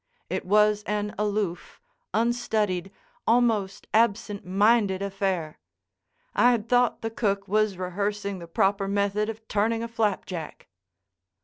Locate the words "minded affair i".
4.43-6.49